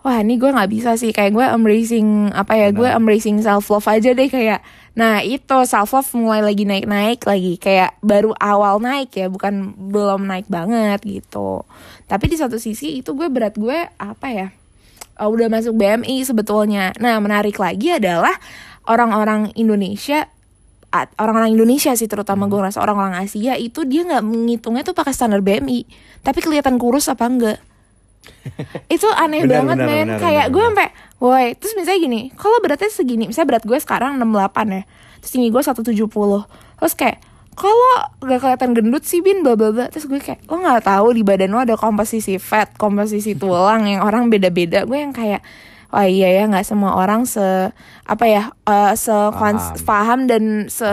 [0.02, 1.14] wah ini gue nggak bisa sih.
[1.14, 5.94] Kayak gue embracing apa ya gue embracing self love aja deh kayak nah itu self
[5.94, 10.98] love mulai lagi naik naik lagi kayak baru awal naik ya bukan belum naik banget
[11.06, 11.68] gitu.
[12.10, 14.48] Tapi di satu sisi itu gue berat gue apa ya
[15.22, 16.98] uh, udah masuk BMI sebetulnya.
[16.98, 18.34] Nah, menarik lagi adalah
[18.90, 20.26] orang-orang Indonesia
[20.92, 25.40] orang-orang Indonesia sih terutama gue rasa orang-orang Asia itu dia nggak menghitungnya tuh pakai standar
[25.40, 25.88] BMI,
[26.22, 27.60] tapi kelihatan kurus apa enggak.
[28.94, 30.06] itu aneh Benar, banget benar, men.
[30.06, 30.88] benar, kayak benar, gue sampai
[31.22, 34.84] woi terus misalnya gini kalau beratnya segini misalnya berat gue sekarang 68 ya
[35.22, 37.18] terus tinggi gue 170 terus kayak
[37.52, 37.94] kalau
[38.26, 41.22] gak kelihatan gendut sih bin bla bla bla terus gue kayak lo nggak tahu di
[41.22, 45.44] badan lo ada komposisi fat komposisi tulang yang orang beda beda gue yang kayak
[45.92, 47.72] oh iya ya nggak semua orang se
[48.04, 50.88] apa ya eh, se kons- paham dan se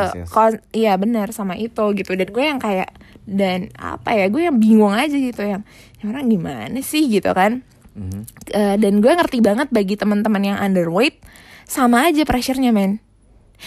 [0.70, 2.12] iya benar sama itu gitu.
[2.14, 2.90] Dan gue yang kayak
[3.28, 5.62] dan apa ya gue yang bingung aja gitu yang
[5.98, 7.06] "Ini orang gimana sih?
[7.06, 7.62] gitu kan.
[7.98, 8.20] Mhm.
[8.54, 11.18] Eh, dan gue ngerti banget bagi teman-teman yang underweight
[11.66, 13.02] sama aja pressure-nya men.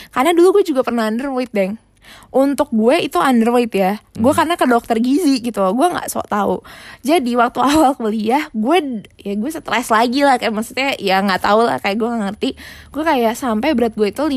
[0.10, 1.76] Karena dulu gue juga pernah underweight deng
[2.32, 4.00] untuk gue itu underweight ya.
[4.15, 6.56] Gue karena ke dokter gizi gitu gue nggak sok tahu.
[7.04, 10.39] Jadi waktu awal kuliah gue ya gue stres lagi lah.
[10.39, 11.78] Kayak maksudnya ya nggak tahu lah.
[11.84, 12.50] Kayak gue nggak ngerti.
[12.93, 14.32] Gue kayak sampai berat gue itu 58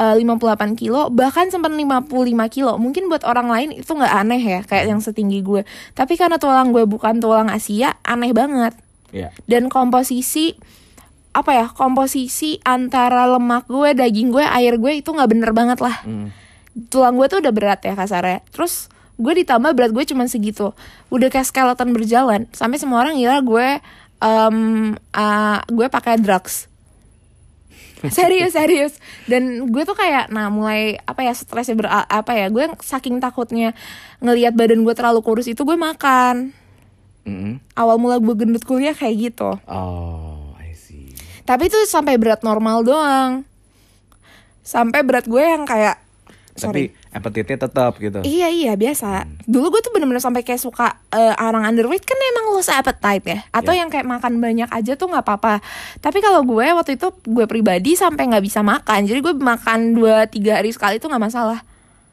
[0.00, 1.12] eh, 58 kilo.
[1.12, 2.08] Bahkan sempat 55
[2.50, 2.72] kilo.
[2.80, 5.62] Mungkin buat orang lain itu nggak aneh ya kayak yang setinggi gue.
[5.92, 8.72] Tapi karena tulang gue bukan tulang Asia aneh banget.
[9.10, 9.34] Iya.
[9.50, 10.54] dan komposisi
[11.30, 16.02] apa ya komposisi antara lemak gue daging gue air gue itu nggak bener banget lah.
[16.06, 16.28] Mm.
[16.86, 18.46] tulang gue tuh udah berat ya kasarnya.
[18.54, 18.86] Terus
[19.18, 20.72] gue ditambah berat gue cuman segitu.
[21.10, 23.82] Udah kayak skeleton berjalan sampai semua orang ngira gue
[24.22, 24.56] em,
[25.14, 26.70] ah, gue pakai drugs.
[28.16, 28.96] Serius serius.
[29.28, 33.76] Dan gue tuh kayak nah mulai apa ya stresnya ber apa ya gue saking takutnya
[34.24, 36.54] ngelihat badan gue terlalu kurus itu gue makan.
[37.20, 37.60] Mm-mm.
[37.76, 39.60] awal mula gue gendut kuliah kayak gitu.
[39.68, 40.29] Oh.
[41.42, 43.42] Tapi itu sampai berat normal doang
[44.60, 45.98] sampai berat gue yang kayak
[46.52, 48.22] sorry Tapi appetite-nya tetap gitu.
[48.22, 49.26] Iya iya biasa.
[49.42, 53.38] Dulu gue tuh bener-bener sampai kayak suka eh, orang underweight kan emang lost appetite ya.
[53.50, 53.82] Atau Ya.
[53.82, 55.58] yang kayak makan banyak aja tuh nggak apa-apa.
[55.98, 59.10] Tapi kalau gue waktu itu gue pribadi sampai nggak bisa makan.
[59.10, 61.64] Jadi gue makan 2-3 hari sekali tuh nggak masalah.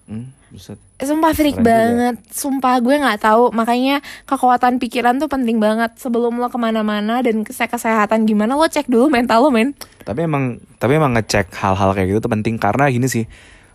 [0.10, 0.80] Hmm, buset.
[0.98, 1.70] Sumpah freak Keren juga.
[1.70, 2.16] banget.
[2.30, 3.52] Sumpah gue nggak tahu.
[3.52, 5.94] Makanya kekuatan pikiran tuh penting banget.
[5.96, 9.76] Sebelum lo ke mana-mana dan kese- kesehatan gimana lo cek dulu mental lo men.
[10.00, 10.44] Tapi emang
[10.76, 13.26] tapi emang ngecek hal-hal kayak gitu tuh penting karena gini sih.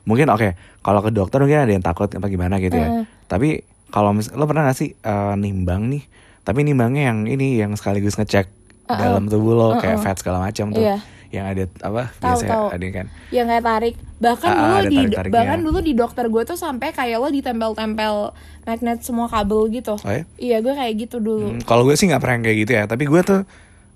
[0.03, 3.07] Mungkin oke, kalau ke dokter mungkin ada yang takut apa gimana gitu ya.
[3.25, 6.03] Tapi kalau lo pernah gak sih eh, nimbang nih?
[6.43, 8.51] Tapi nimbangnya yang ini yang sekaligus ngecek
[8.85, 10.99] dalam tubuh lo kayak fat segala macam tuh Iya.
[11.33, 12.67] Yang ada apa Tahu, biasanya tahu.
[12.71, 13.07] ada kan?
[13.33, 13.95] Yang kayak tarik.
[14.21, 18.15] Bahkan Ah, dulu ada di bahkan dulu di dokter gue tuh sampai kayak lo ditempel-tempel
[18.63, 19.97] magnet semua kabel gitu.
[19.97, 20.23] Oh ya?
[20.37, 21.57] iya gue kayak gitu dulu.
[21.57, 22.85] Hmm, kalau gue sih nggak pernah kayak gitu ya.
[22.85, 23.41] Tapi gue tuh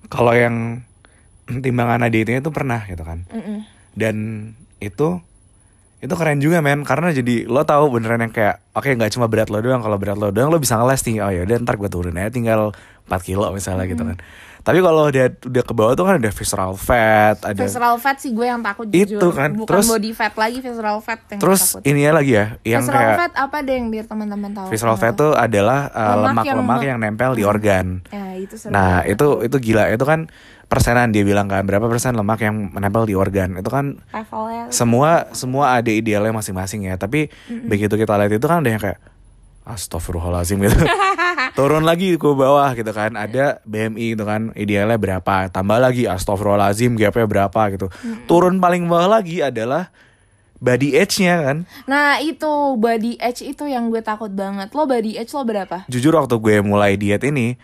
[0.09, 0.81] kalau yang
[1.46, 3.22] timbangan dietnya itu pernah gitu kan.
[3.29, 3.62] Mm-mm.
[3.92, 4.16] dan
[4.77, 5.20] itu
[5.96, 6.83] itu keren juga men.
[6.83, 9.81] Karena jadi lo tahu beneran yang kayak oke nggak cuma berat lo doang.
[9.81, 12.29] Kalau berat lo doang lo bisa ngeles nih oh ya udah ntar gue turun aja
[12.29, 12.72] tinggal
[13.07, 14.16] 4 kilo misalnya gitu kan
[14.66, 18.35] tapi kalau udah udah ke bawah tuh kan ada visceral fat ada visceral fat sih
[18.35, 19.31] gue yang takut Itu jujur.
[19.31, 21.83] kan, bukan terus- body fat lagi visceral fat yang terus gue takut.
[21.87, 24.66] ini ya lagi ya yang visceral kayak fat apa deh yang biar teman-teman tahu?
[24.68, 27.87] Visceral fat tuh adalah uh, Lemak lemak-lemak yang- yang, nempel di organ.
[28.09, 29.87] Ya itu seru Nah itu itu gila.
[29.88, 30.26] Itu kan
[30.66, 33.55] persenan dia bilang kan berapa persen lemak yang menempel di organ.
[33.55, 34.66] Itu kan levelnya.
[34.68, 36.98] semua semua ada idealnya masing-masing ya.
[36.98, 37.31] Tapi
[37.64, 38.98] begitu kita lihat itu kan ada yang kayak
[39.66, 40.79] Astagfirullahaladzim gitu.
[41.59, 43.12] Turun lagi ke bawah gitu kan.
[43.12, 44.55] Ada BMI gitu kan.
[44.55, 45.50] Idealnya berapa?
[45.50, 47.90] Tambah lagi Astagfirullahaladzim gapnya berapa gitu.
[48.24, 49.90] Turun paling bawah lagi adalah
[50.57, 51.57] body age-nya kan.
[51.85, 52.48] Nah itu.
[52.76, 54.70] Body age itu yang gue takut banget.
[54.70, 55.85] Lo body age lo berapa?
[55.87, 57.59] Jujur waktu gue mulai diet ini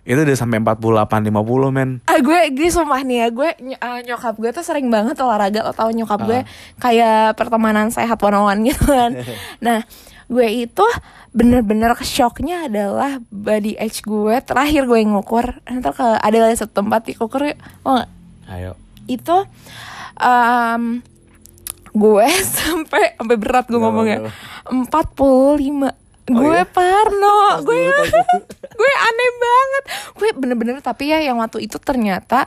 [0.00, 1.28] itu udah sampai 48 50
[1.70, 2.00] men.
[2.08, 5.60] Ah gue gue sumpah nih ya gue ny- eh, nyokap gue tuh sering banget olahraga
[5.60, 6.44] lo tau nyokap gue Ah.
[6.80, 9.12] kayak pertemanan sehat one on one gitu kan.
[9.60, 9.84] nah
[10.30, 10.86] gue itu
[11.34, 15.58] bener-bener shocknya adalah body age gue terakhir gue ngukur.
[15.66, 17.50] Ntar ke ada satu tempat di ukur
[17.82, 18.02] oh,
[18.46, 18.78] ayo.
[19.10, 19.42] Itu
[20.22, 21.02] em,
[21.90, 22.26] gue
[22.62, 24.30] sampai sampai berat gue ngomongnya.
[24.30, 25.98] berapa?
[26.30, 26.64] 45 gue iya?
[26.64, 27.38] parno.
[27.66, 27.80] Gue
[28.80, 29.84] gue aneh banget.
[30.16, 32.46] Gue bener-bener tapi ya yang waktu itu ternyata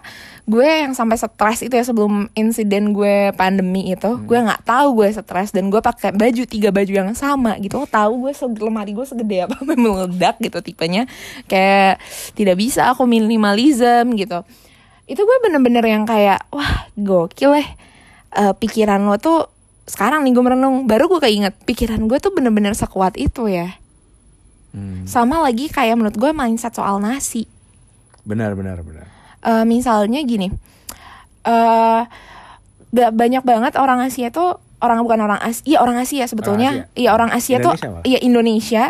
[0.50, 4.26] gue yang sampai stres itu ya sebelum insiden gue pandemi itu Hmm.
[4.28, 7.84] gue nggak tahu gue stres dan gue pakai baju tiga baju yang sama gitu.
[7.86, 11.06] Tahu gue lemari gue segede apa meledak gitu tipenya.
[11.46, 12.02] Kayak
[12.34, 14.42] tidak bisa aku minimalism gitu.
[15.06, 17.70] Itu gue bener-bener yang kayak wah gokil eh
[18.34, 19.46] Eh, pikiran lo tuh
[19.84, 23.76] sekarang nih gue merenung baru gue keinget pikiran gue tuh bener-bener sekuat itu ya.
[24.74, 27.46] Hmm, sama lagi kayak menurut gue mindset soal nasi.
[28.24, 29.06] Benar benar benar.
[29.44, 30.48] Eh, misalnya gini
[31.44, 32.02] eh
[32.94, 36.88] gak banyak banget orang Asia tuh orang bukan orang Asia iya orang Asia sebetulnya.
[36.88, 36.96] Asia.
[36.96, 38.04] iya orang Asia tuh Indonesia malah.
[38.08, 38.84] iya Indonesia.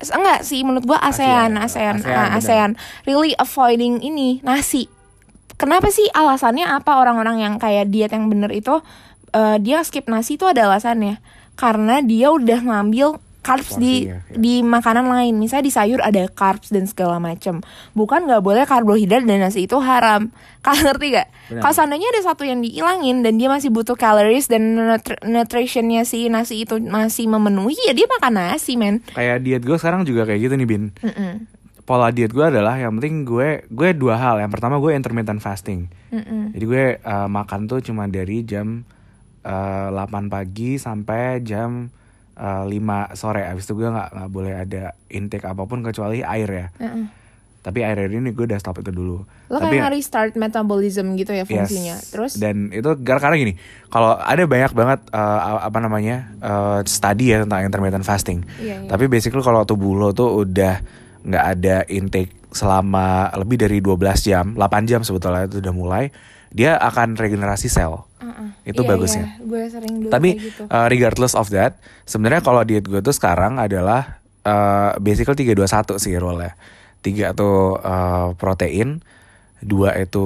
[0.00, 2.38] Enggak sih menurut gue ASEAN Asia, ASEAN ASEAN, ah, benar.
[2.40, 2.70] ASEAN.
[3.06, 4.88] Really avoiding ini nasi.
[5.60, 8.80] Kenapa sih alasannya apa orang-orang yang kayak diet yang bener itu
[9.32, 11.18] eh, dia skip nasi itu ada alasannya.
[11.54, 14.20] Karena dia udah ngambil carbs di ya.
[14.36, 15.34] di makanan lain.
[15.40, 17.64] Misalnya di sayur ada carbs dan segala macam
[17.96, 20.28] bukan nggak boleh karbohidrat dan nasi itu haram.
[20.64, 24.76] Kalian ngerti gak kalau seandainya ada satu yang dihilangin dan dia masih butuh calories dan
[24.76, 29.02] nutri- nutritionnya si nasi itu masih memenuhi ya dia makan nasi men.
[29.16, 30.94] Kayak diet gue sekarang juga kayak gitu nih bin.
[31.02, 31.58] Mm-mm.
[31.88, 34.38] pola diet gue adalah yang penting gue gue dua hal.
[34.38, 35.90] Yang pertama gue intermittent fasting.
[36.14, 36.54] Mm-mm.
[36.54, 38.86] jadi gue uh, makan tuh cuma dari jam
[39.42, 41.88] uh, 8 pagi sampai jam
[42.34, 42.72] uh, 5
[43.14, 47.04] sore abis itu gue nggak nggak boleh ada intake apa pun kecuali air ya Mm-mm.
[47.60, 51.30] tapi air air ini gue udah stop itu dulu lo tapi kayak restart metabolism gitu
[51.30, 51.50] ya Yes.
[51.50, 53.52] fungsinya terus dan itu karena gini
[53.86, 58.88] kalau ada banyak banget uh, apa namanya uh, study ya tentang intermittent fasting Iya, iya.
[58.88, 60.80] tapi basically kalau tubuh lo tuh udah
[61.20, 66.04] nggak ada intake selama lebih dari 12 jam 8 jam sebetulnya itu udah mulai
[66.50, 68.52] dia akan regenerasi sel Uh-uh.
[68.62, 69.26] Itu Iya, bagusnya.
[69.32, 69.42] iya.
[69.42, 70.62] gue sering dulu tapi gitu.
[70.68, 76.14] uh, regardless of that sebenarnya kalau diet gue tuh sekarang adalah uh, basically 321 sih
[76.14, 76.52] rule-nya
[77.00, 79.00] tiga tuh uh, protein
[79.60, 80.20] dua itu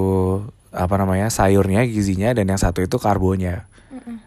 [0.75, 3.63] apa namanya sayurnya gizinya dan yang satu itu karbonya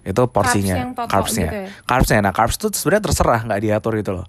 [0.00, 1.68] itu porsinya carbsnya gitu ya?
[1.84, 4.26] carbsnya nah carbs itu sebenarnya terserah nggak diatur gitu loh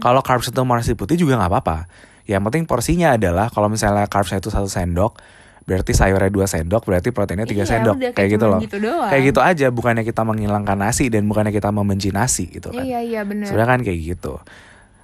[0.00, 1.78] kalau carbs itu nasi putih juga nggak apa-apa
[2.24, 5.20] yang penting porsinya adalah kalau misalnya carbsnya itu satu sendok
[5.68, 8.00] berarti sayurnya dua sendok berarti proteinnya tiga Iya, sendok.
[8.00, 8.60] kayak kayak gitu loh.
[8.64, 9.12] gitu doang.
[9.12, 12.80] kayak gitu aja bukannya kita menghilangkan nasi dan bukannya kita membenci nasi gitu kan.
[12.88, 13.44] Iya iya bener.
[13.44, 14.40] Sebenarnya kan kayak gitu.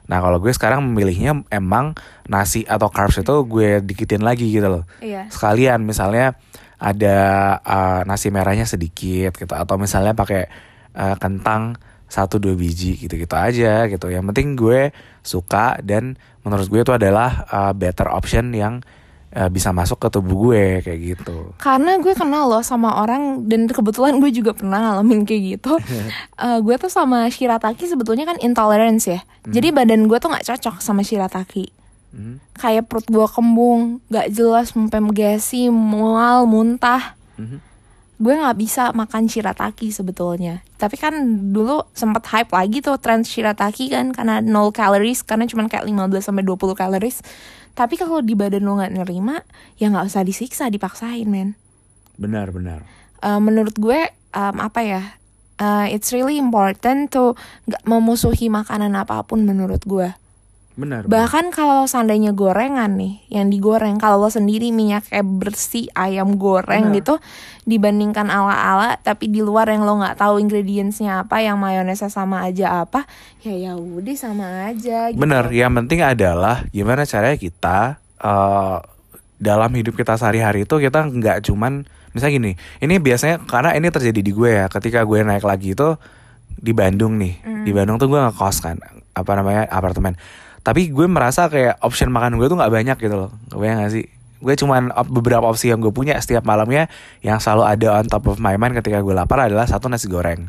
[0.08, 1.92] Nah kalau gue sekarang memilihnya emang
[2.24, 4.84] nasi atau carbs itu gue dikitin lagi gitu loh.
[5.04, 5.28] Iya.
[5.28, 6.32] Sekalian misalnya
[6.80, 7.16] ada
[7.60, 10.48] uh, nasi merahnya sedikit gitu atau misalnya pakai
[10.96, 11.76] uh, kentang
[12.08, 14.08] satu dua biji gitu gitu aja gitu.
[14.08, 14.80] Yang penting gue
[15.20, 18.80] suka dan menurut gue itu adalah uh, better option yang
[19.34, 21.52] uh, bisa masuk ke tubuh gue kayak gitu.
[21.58, 25.72] Karena gue kenal loh sama orang dan kebetulan gue juga pernah ngalamin kayak gitu.
[26.34, 29.20] Eh, gue tuh sama shirataki sebetulnya kan intolerance ya.
[29.46, 31.70] Jadi badan gue tuh nggak cocok sama shirataki.
[32.14, 32.38] Hmm.
[32.54, 37.18] kayak perut gue kembung nggak jelas sampai gesi mual muntah.
[37.34, 37.58] Mhm.
[38.14, 40.62] Gue nggak bisa makan shirataki sebetulnya.
[40.78, 41.14] Tapi kan
[41.50, 46.22] dulu sempat hype lagi tuh tren shirataki kan karena nol calories karena cuma kayak 15
[46.22, 47.20] sampai 20 calories.
[47.74, 49.42] Tapi kalau di badan lo nggak nerima
[49.82, 51.58] ya nggak usah disiksa dipaksain men.
[52.14, 52.86] Benar benar.
[53.18, 55.02] Uh, menurut gue um, apa ya
[55.58, 57.34] uh, it's really important to
[57.66, 60.14] nggak memusuhi makanan apa pun menurut gue
[60.74, 66.90] benar Bahkan kalau seandainya gorengan nih, yang digoreng, kalau lo sendiri minyaknya bersih ayam goreng
[66.90, 66.96] Benar.
[66.98, 67.14] gitu,
[67.62, 72.82] dibandingkan ala-ala, tapi di luar yang lo nggak tahu ingredientsnya apa, yang mayonesnya sama aja
[72.82, 73.06] apa,
[73.46, 75.14] ya ya udah sama aja.
[75.14, 75.20] Gitu.
[75.22, 78.78] benar yang penting adalah gimana caranya kita eh,
[79.38, 84.20] dalam hidup kita sehari-hari itu kita nggak cuman misalnya gini ini biasanya karena ini terjadi
[84.22, 85.98] di gue ya ketika gue naik lagi itu
[86.54, 88.78] di Bandung nih di Bandung tuh gue ngekos kan
[89.12, 90.14] apa namanya apartemen
[90.64, 93.30] tapi gue merasa kayak option makan gue tuh nggak banyak gitu loh.
[93.52, 94.08] Kebayang gak sih?
[94.40, 96.88] Gue cuman beberapa opsi yang gue punya setiap malamnya
[97.20, 100.48] yang selalu ada on top of my mind ketika gue lapar adalah satu nasi goreng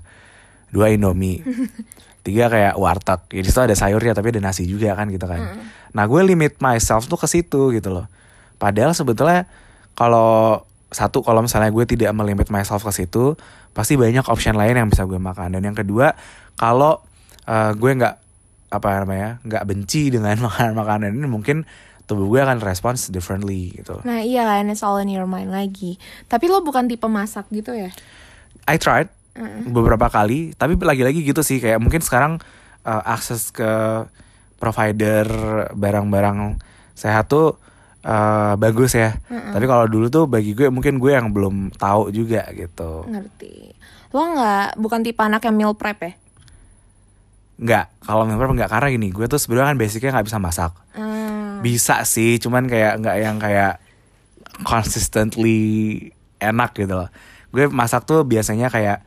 [0.71, 1.43] dua indomie
[2.25, 3.21] tiga kayak warteg.
[3.35, 5.61] Ya di situ ada sayurnya tapi ada nasi juga kan gitu kan.
[5.91, 8.07] Nah gue limit myself tuh ke situ gitu loh.
[8.55, 9.51] Padahal sebetulnya
[9.99, 10.63] kalau
[10.95, 13.35] satu kalau misalnya gue tidak melimit myself ke situ
[13.75, 15.59] pasti banyak option lain yang bisa gue makan.
[15.59, 16.15] Dan yang kedua
[16.55, 17.03] kalau
[17.45, 18.24] eh, gue nggak
[18.77, 21.63] apa namanya nggak benci dengan makanan makanan ini mungkin
[22.05, 25.97] tubuh gue akan respons differently gitu Nah iya kan, it's all in your mind lagi.
[26.29, 27.89] Tapi lo bukan tipe masak gitu ya?
[28.69, 29.09] I tried
[29.67, 32.39] beberapa kali, tapi lagi-lagi gitu sih kayak mungkin sekarang
[32.87, 33.67] uh, akses ke
[34.61, 35.27] provider
[35.75, 36.61] barang-barang
[36.95, 37.59] sehat tuh
[38.05, 39.19] uh, bagus ya.
[39.27, 43.03] Tapi kalau dulu tuh bagi gue mungkin gue yang belum tahu juga gitu.
[43.09, 43.75] Ngerti.
[44.15, 46.13] Lo nggak, bukan tipe anak yang meal prep ya?
[47.55, 50.71] Nggak, kalau member nggak karena gini, gue tuh sebenarnya kan basicnya nggak bisa masak.
[50.91, 51.63] Hmm.
[51.63, 53.79] Bisa sih, cuman kayak nggak yang kayak
[54.63, 55.59] consistently
[56.39, 57.09] enak gitu loh.
[57.51, 59.03] Gue masak tuh biasanya kayak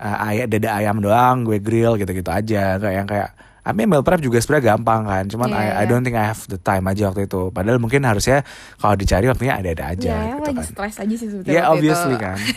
[0.00, 2.80] uh, ayam dada ayam doang, gue grill gitu-gitu aja.
[2.80, 5.68] Kayak yang kayak I mean meal prep juga sebenarnya gampang kan, cuman Iya, I, I
[5.84, 5.88] iya.
[5.92, 7.52] don't think I have the time aja waktu itu.
[7.52, 8.40] Padahal mungkin harusnya
[8.80, 10.64] kalau dicari waktunya ada-ada aja ya, gitu lagi kan.
[10.72, 11.52] stres aja sih sebetulnya.
[11.52, 12.24] Ya waktu obviously itu.
[12.24, 12.36] kan.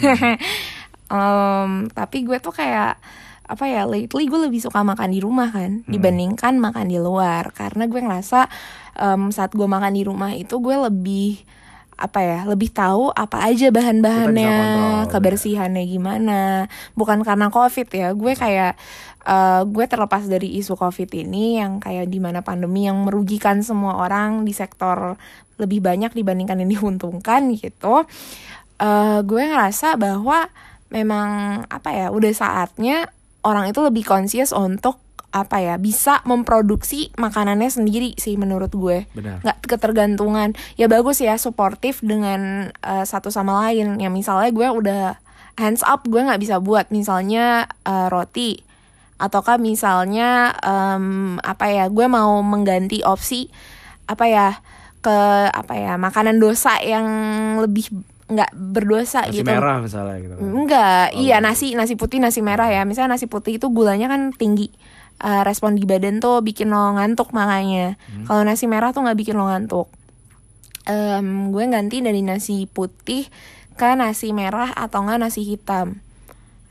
[1.13, 2.97] Em, tapi gue tuh kayak
[3.43, 5.91] apa ya lately gue lebih suka makan di rumah kan Hmm.
[5.91, 7.51] dibandingkan makan di luar.
[7.51, 8.47] Karena gue ngerasa
[8.97, 11.43] em, saat gue makan di rumah itu gue lebih
[11.93, 16.65] apa ya lebih tahu apa aja bahan-bahannya kontrol, kebersihannya gimana.
[16.97, 18.73] Bukan karena covid ya gue kayak
[19.27, 24.01] eh, gue terlepas dari isu covid ini yang kayak di mana pandemi yang merugikan semua
[24.01, 25.19] orang di sektor
[25.61, 28.07] lebih banyak dibandingkan yang diuntungkan gitu.
[28.81, 30.49] Eh gue ngerasa bahwa
[30.89, 33.09] memang apa ya udah saatnya
[33.43, 34.99] orang itu lebih conscious untuk
[35.33, 39.09] apa ya bisa memproduksi makanannya sendiri sih menurut gue.
[39.17, 39.41] Benar.
[39.41, 40.53] nggak ketergantungan.
[40.77, 43.97] Ya bagus ya suportif dengan eh, satu sama lain.
[43.97, 45.03] Ya misalnya gue udah
[45.57, 46.93] hands up gue nggak bisa buat.
[46.93, 48.61] Misalnya eh, roti.
[49.17, 53.47] Ataukah misalnya em, apa ya gue mau mengganti opsi
[54.03, 54.47] apa ya
[54.99, 57.07] ke apa ya makanan dosa yang
[57.59, 57.87] lebih
[58.23, 60.35] nggak berdosa Nasi gitu merah misalnya gitu.
[60.39, 61.45] Enggak, Oh, iya gitu.
[61.45, 62.87] nasi nasi putih nasi merah ya.
[62.87, 64.71] Misalnya nasi putih itu gulanya kan tinggi.
[65.19, 67.99] Eh, respon di badan tuh bikin lo ngantuk makanya.
[68.07, 68.25] Hmm.
[68.25, 69.87] Kalau nasi merah tuh nggak bikin lo ngantuk.
[70.83, 73.27] Em, gue ganti dari nasi putih
[73.75, 75.99] ke nasi merah atau enggak nasi hitam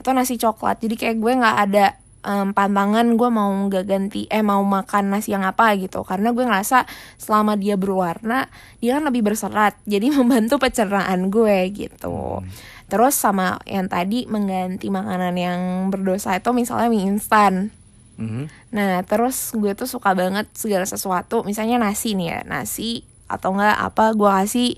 [0.00, 0.80] atau nasi coklat.
[0.80, 5.34] Jadi kayak gue nggak ada em, pantangan gue mau nggak ganti eh mau makan nasi
[5.34, 6.06] yang apa gitu.
[6.06, 6.86] Karena gue ngerasa
[7.18, 8.46] selama dia berwarna
[8.78, 9.76] dia kan lebih berserat.
[9.92, 12.40] Jadi membantu pencernaan gue gitu.
[12.86, 17.72] Terus sama yang tadi mengganti makanan yang berdosa itu misalnya mie instan.
[18.20, 18.52] Mhm.
[18.76, 21.42] Nah terus gue tuh suka banget segala sesuatu.
[21.42, 24.70] Misalnya nasi nih ya Nasi atau enggak apa gue kasih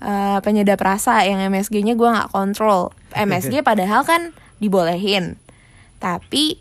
[0.00, 2.96] eh, penyedap rasa Yang MSG-nya gue nggak kontrol.
[3.12, 5.36] MSG padahal kan dibolehin.
[6.00, 6.56] Tapi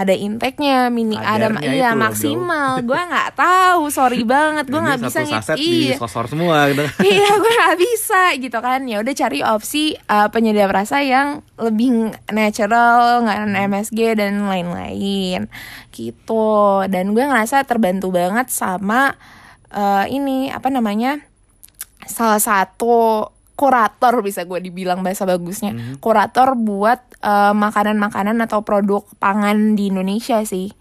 [0.00, 2.80] ada intake-nya mini ada iya maksimal.
[2.88, 5.92] Gue nggak tahu sorry banget gue nggak bisa saset iya.
[5.92, 6.84] disosor semua gitu.
[7.12, 8.88] iya gue nggak bisa gitu kan.
[8.88, 15.52] Ya udah cari opsi uh, penyedap rasa yang lebih natural nggak MSG dan lain-lain.
[15.92, 16.48] Gitu.
[16.88, 19.12] Dan gue ngerasa terbantu banget sama
[19.74, 21.20] uh, ini apa namanya
[22.08, 23.28] salah satu
[23.60, 25.76] kurator bisa gue dibilang bahasa bagusnya.
[26.00, 30.72] Kurator buat uh, makanan-makanan atau produk pangan di Indonesia sih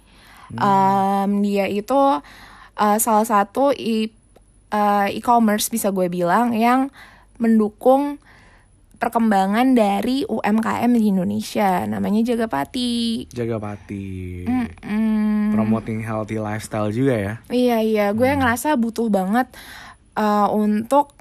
[0.49, 4.09] Em, dia itu uh, salah satu i-
[4.73, 6.89] uh, e-commerce bisa gue bilang yang
[7.37, 8.17] mendukung
[8.97, 14.43] perkembangan dari UMKM di Indonesia namanya Jagapati Jaga pati.
[14.43, 15.53] Mm-mm.
[15.53, 17.33] Promoting healthy lifestyle juga ya.
[17.47, 19.47] Iya iya, gue ngerasa butuh banget
[20.17, 21.13] uh, untuk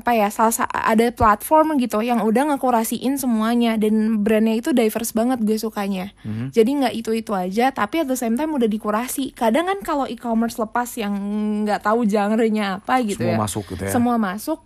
[0.00, 5.12] apa ya salah sa- ada platform gitu yang udah ngekurasiin semuanya dan brandnya itu diverse
[5.12, 6.50] banget gue sukanya Mhm.
[6.50, 10.04] jadi nggak itu itu aja tapi at the same time udah dikurasi kadang kan kalau
[10.04, 11.12] e-commerce lepas yang
[11.62, 13.90] nggak tahu genre-nya apa gitu Semua ya masuk gitu ya.
[13.90, 14.58] semua masuk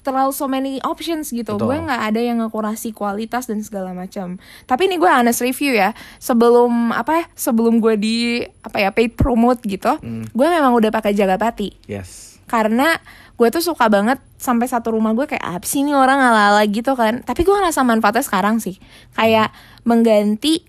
[0.00, 1.66] terlalu so many options gitu Betul.
[1.66, 5.92] gue nggak ada yang ngekurasi kualitas dan segala macam tapi ini gue honest review ya
[6.18, 8.16] sebelum apa ya sebelum gue di
[8.58, 10.24] apa ya paid promote gitu Hmm.
[10.26, 12.40] gue memang udah pakai Jagapati Yes.
[12.46, 12.96] karena
[13.40, 16.92] gue tuh suka banget sampai satu rumah gue kayak apa sih ini orang ala-ala gitu
[16.92, 18.76] kan tapi gue ngerasa manfaatnya sekarang sih
[19.16, 19.48] kayak
[19.88, 20.68] mengganti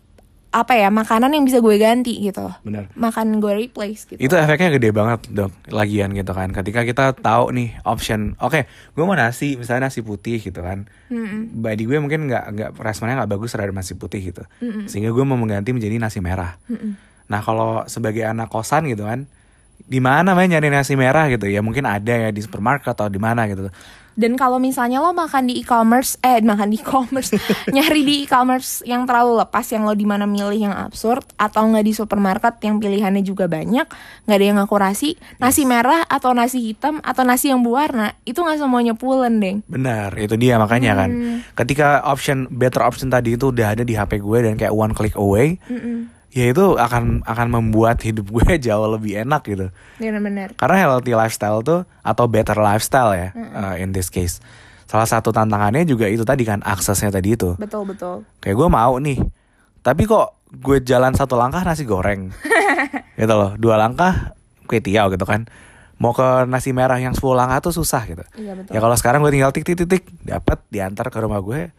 [0.52, 2.92] apa ya makanan yang bisa gue ganti gitu Benar.
[2.96, 6.52] makan gue replace gitu Itu efeknya gede banget dok, lagian gitu kan.
[6.52, 10.92] Ketika kita tahu nih option, oke, gue mau nasi, misalnya nasi putih gitu kan.
[11.56, 14.44] Body gue mungkin nggak nggak responnya nggak bagus terhadap nasi putih gitu,
[14.92, 16.60] sehingga gue mau mengganti menjadi nasi merah.
[17.32, 19.32] Nah kalau sebagai anak kosan gitu kan,
[19.86, 23.22] di mana main nyari nasi merah gitu ya mungkin ada ya di supermarket atau di
[23.22, 23.70] mana gitu.
[24.12, 27.32] Dan kalau misalnya lo makan di e-commerce, eh makan di e-commerce,
[27.76, 31.86] nyari di e-commerce yang terlalu lepas, yang lo di mana milih yang absurd, atau nggak
[31.88, 33.88] di supermarket yang pilihannya juga banyak,
[34.28, 38.60] nggak ada yang akurasi, nasi merah atau nasi hitam atau nasi yang berwarna, itu nggak
[38.60, 39.58] semuanya pulen deng.
[39.72, 41.10] Benar, itu dia makanya kan.
[41.10, 41.38] Hmm.
[41.56, 45.16] Ketika option better option tadi itu udah ada di HP gue dan kayak one click
[45.16, 45.56] away,
[46.32, 49.68] ya itu akan akan membuat hidup gue jauh lebih enak gitu.
[50.00, 50.56] Bener-bener.
[50.56, 54.40] Karena healthy lifestyle tuh atau better lifestyle ya uh, in this case.
[54.88, 57.56] Salah satu tantangannya juga itu tadi kan aksesnya tadi itu.
[57.56, 58.28] Betul betul.
[58.44, 59.20] Kayak gue mau nih,
[59.84, 62.28] tapi kok gue jalan satu langkah nasi goreng,
[63.20, 63.56] gitu loh.
[63.56, 64.36] Dua langkah
[64.68, 65.48] kue tiaw gitu kan.
[66.02, 68.26] Mau ke nasi merah yang 10 langkah tuh susah gitu.
[68.34, 68.74] Iya betul.
[68.74, 71.70] Ya kalau sekarang gue tinggal tik tik tik tik dapat diantar ke rumah gue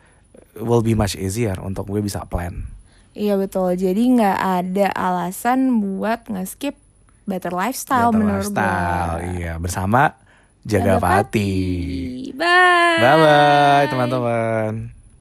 [0.63, 2.65] will be much easier untuk gue bisa plan.
[3.13, 3.77] Iya betul.
[3.77, 6.77] Jadi nggak ada alasan buat nge-skip
[7.29, 9.31] better lifestyle Better menurut lifestyle, gue.
[9.39, 10.17] iya bersama
[10.63, 11.53] Jaga Pati.
[12.35, 12.99] Bye.
[13.03, 15.02] Bye bye teman-teman.